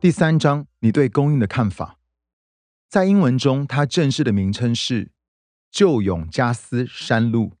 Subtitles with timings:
[0.00, 1.98] 第三章，你对供应的看法。
[2.88, 5.10] 在英文中，它正式的名称是
[5.70, 7.52] 旧永加斯山路。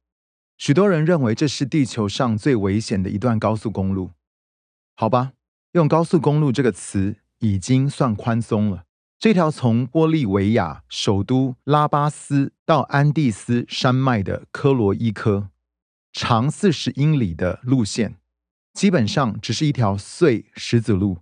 [0.56, 4.12] 许多人认为这是地球上最危险的一段高速公路。
[4.96, 5.32] 好吧，
[5.72, 8.84] 用高速公路这个词已经算宽松了。
[9.18, 15.50] 这条从玻利维亚首都拉巴斯到安第斯山脉的科罗伊科，
[16.10, 18.16] 长四十英里的路线，
[18.72, 21.18] 基本上只是一条碎石子路。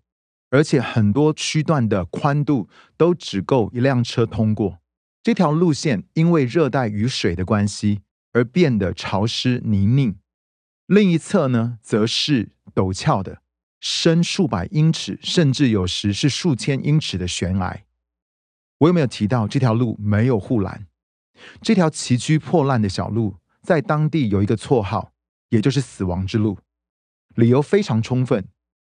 [0.50, 4.78] 而且很多区段的宽度都只够一辆车通过。
[5.22, 8.00] 这条路线因为热带雨水的关系
[8.32, 10.16] 而变得潮湿泥泞。
[10.86, 13.42] 另一侧呢，则是陡峭的、
[13.78, 17.82] 深数百英尺，甚至有时是数千英尺的悬崖。
[18.78, 20.86] 我有没有提到这条路没有护栏？
[21.60, 25.12] 这条崎岖破烂的小路在当地有一个绰号，
[25.50, 26.58] 也就是“死亡之路”。
[27.36, 28.48] 理由非常充分。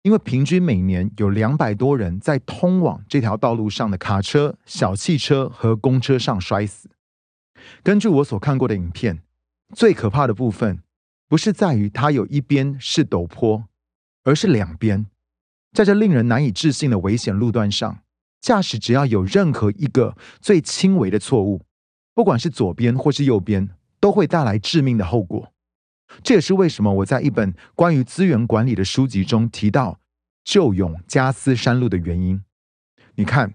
[0.05, 6.91] 因为平均每年有两百多人在通往这条道路上的卡车、小汽车和公车上摔死。
[7.83, 9.22] 根据我所看过的影片，
[9.75, 10.82] 最可怕的部分
[11.27, 13.64] 不是在于它有一边是陡坡，
[14.25, 15.06] 而是两边。
[15.72, 18.00] 在这令人难以置信的危险路段上，
[18.42, 21.62] 驾驶只要有任何一个最轻微的错误，
[22.12, 25.53] 不管是左边或是右边，都会带来致命的后果。
[26.22, 29.98] 这也是为什么我在一本关于资源管理的书籍中提到
[30.44, 32.42] 旧永加斯山路的原因。
[33.16, 33.55] 你看，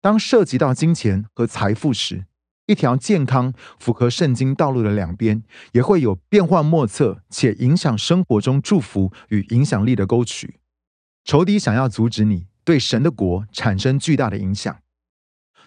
[0.00, 2.24] 当涉及到金钱和财富时，
[2.66, 10.60] 一条健康、符合圣经道路的两边，也会有变幻莫测且影响生活中祝福与影响力的沟渠。
[11.24, 14.80] 仇敌想要阻止你对神的国产生巨大的影响，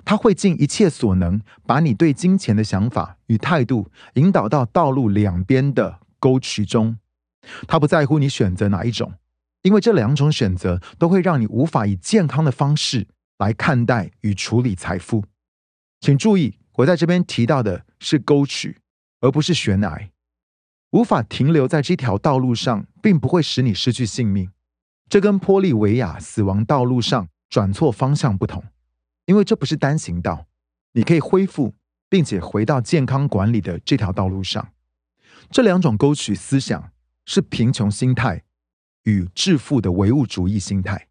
[0.04, 6.00] 他会尽一切所能，把你对金钱的想法与态度引导到道路两边的。
[6.24, 6.98] 沟渠中，
[7.68, 9.12] 他不在乎你选择哪一种，
[9.64, 15.26] 因为这两种选择都会让你无法以健康的方式来看待与处理财富。
[16.00, 18.78] 请注意，我在这边提到的是沟渠，
[19.20, 20.10] 而不是悬崖。
[20.92, 24.50] 无法停留在这条道路上，并不会使你失去性命。
[25.10, 28.64] 这跟玻利维亚死亡道路上转错方向不同，
[29.26, 30.46] 因为这不是单行道，
[30.94, 31.74] 你可以恢复
[32.08, 34.70] 并且回到健康管理的这条道路上。
[35.50, 36.92] 这两种沟渠思想
[37.26, 38.44] 是贫穷心态
[39.04, 41.08] 与致富的唯物主义心态。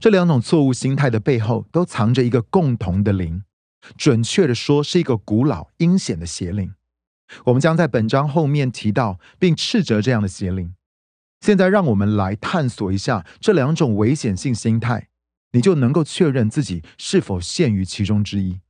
[0.00, 3.42] 这两种错误心态的背后都藏着一个共同的灵，
[3.96, 6.74] 准确的说，是一个古老阴险的邪灵。
[7.46, 10.74] 我们将在本章后面提到并斥责这样的邪灵。
[11.40, 15.08] 现在，让我们来探索一下这两种危险性心态，
[15.52, 18.60] 你就能够确认自己是否陷于其中之一。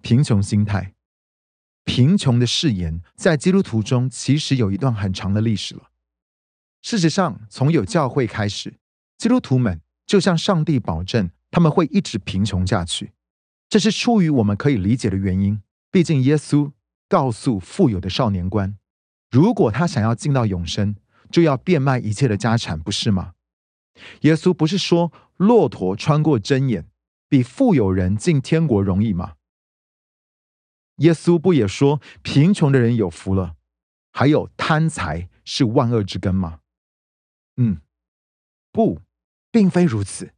[0.00, 0.94] 贫穷心态。
[1.84, 5.90] 贫穷的誓言在基督徒中其实有一段很长的历史了。
[6.80, 8.74] 事实上，从有教会开始，
[9.18, 13.12] 基督徒们就向上帝保证他们会一直贫穷下去。
[13.68, 15.62] 这是出于我们可以理解的原因。
[15.90, 16.72] 毕竟，耶稣
[17.08, 18.76] 告诉富有的少年官，
[19.30, 20.96] 如果他想要进到永生，
[21.30, 23.32] 就要变卖一切的家产，不是吗？
[24.22, 26.86] 耶稣不是说骆驼穿过针眼
[27.28, 29.34] 比富有人进天国容易吗？
[30.96, 33.56] 耶稣不也说贫穷的人有福了？
[34.12, 36.60] 还有贪财是万恶之根吗？
[37.56, 37.80] 嗯，
[38.70, 39.00] 不，
[39.50, 40.32] 并非如此。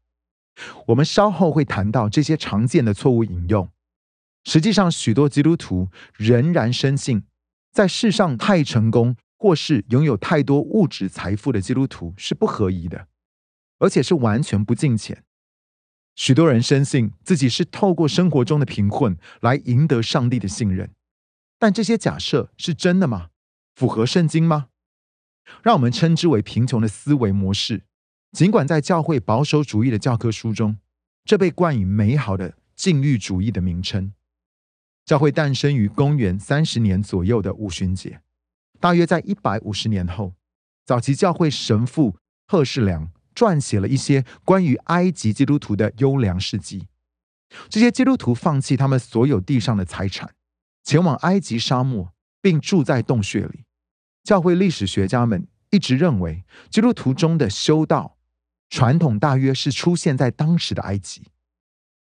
[0.86, 3.68] 我们稍后会谈到这些常见的错误引用。
[4.44, 7.24] 实际上，许多基督徒仍然深信，
[7.72, 13.08] 在世上太成功或是拥有太多物质财富的基督徒是不合宜的，
[13.78, 15.24] 而且是完全不敬虔。
[16.14, 20.90] 许多人深信自己是透过生活中的贫困来赢得上帝的信任，
[21.58, 23.30] 但这些假设是真的吗？
[23.74, 24.68] 符合圣经吗？
[25.62, 27.82] 让我们称之为贫穷的思维模式。
[28.32, 30.78] 尽管在教会保守主义的教科书中，
[31.24, 34.12] 这被冠以美好的禁欲主义的名称。
[35.04, 38.20] 教会诞生于公元三十年左右的五旬节，
[38.80, 40.34] 大约在一百五十年后，
[40.86, 43.10] 早期教会神父贺世良。
[43.34, 46.86] 撰写了一些关于埃及基督徒的优良事迹。
[47.68, 50.34] 这些基督徒放弃他们所有地上的财产，
[50.82, 53.64] 前往埃及沙漠，并住在洞穴里。
[54.22, 58.16] 教会历史学家们一直认为，基督徒中的修道
[58.70, 61.28] 传统大约是出现在当时的埃及。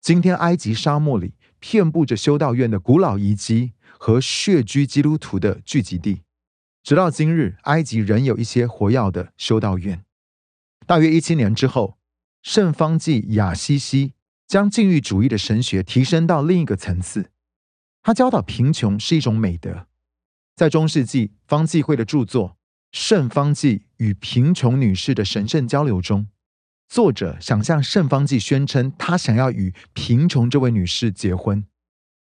[0.00, 6.22] 今天，埃及沙漠里遍布着修道院的古老遗迹和血居基督徒的聚集地。
[6.82, 10.04] 直到今日，埃及仍有一些活跃的修道院。
[10.88, 11.98] 大约一七年之后，
[12.42, 14.14] 圣方济亚西西
[14.46, 17.30] 将禁欲主义的神学提升到另一个层次。
[18.02, 19.86] 他教导贫穷是一种美德。
[20.56, 22.48] 在中世纪方济会的著作
[22.90, 26.28] 《圣方济与贫穷女士的神圣交流》中，
[26.88, 31.66] 作者想向圣方济宣称，他想要与贫穷这位女士结婚。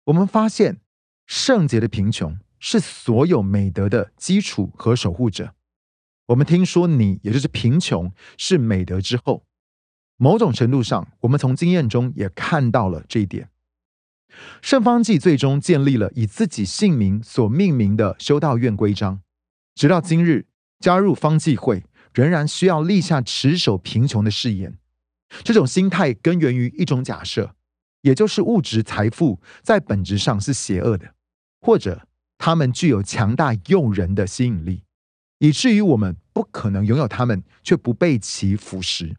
[0.05, 0.81] 我们发现，
[1.27, 5.53] 圣洁的贫穷是所有美德的基础和守护者。
[6.27, 9.45] 我们听说你，也就是贫穷，是美德之后。
[10.17, 13.49] 某种程度上，我们从经验中也看到了这一点。
[14.61, 19.21] 圣方济最终建立了以自己姓名所命名的修道院规章。
[19.75, 20.47] 直到今日，
[20.79, 21.83] 加入方济会
[22.13, 24.77] 仍然需要立下持守贫穷的誓言。
[25.43, 27.55] 这种心态根源于一种假设，
[28.01, 31.13] 也就是物质财富在本质上是邪恶的，
[31.61, 32.07] 或者
[32.37, 34.83] 它们具有强大诱人的吸引力，
[35.39, 39.15] 以至于我们不可能拥有它们却不被其腐蚀。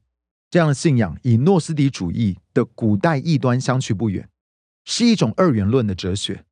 [0.50, 4.28] 这样的信仰与诺斯底主义的古代异端相去不远，
[4.84, 6.44] 是一种二元论的哲学。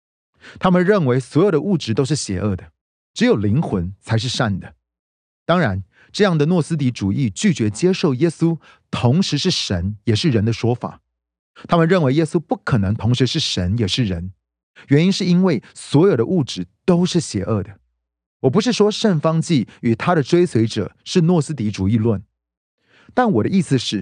[0.58, 2.72] 他们认为所有的物质都是邪恶的，
[3.14, 4.74] 只有灵魂才是善的。
[5.46, 8.58] 当然，这样的诺斯底主义拒绝接受耶稣
[8.90, 11.00] 同时是神也是人的说法。
[11.68, 14.32] 他们认为耶稣不可能同时是神也是人，
[14.88, 17.78] 原因是因为所有的物质都是邪恶的。
[18.44, 22.22] 我不是说圣方济与他的追随者是诺斯底主义论。
[23.14, 23.92] 但我的意思是，